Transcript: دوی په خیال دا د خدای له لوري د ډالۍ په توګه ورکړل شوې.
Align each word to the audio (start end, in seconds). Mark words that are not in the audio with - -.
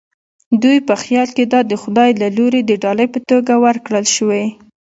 دوی 0.63 0.77
په 0.87 0.95
خیال 1.03 1.29
دا 1.53 1.59
د 1.71 1.73
خدای 1.81 2.11
له 2.21 2.27
لوري 2.37 2.61
د 2.65 2.71
ډالۍ 2.83 3.07
په 3.13 3.19
توګه 3.29 3.53
ورکړل 3.65 4.05
شوې. 4.15 4.45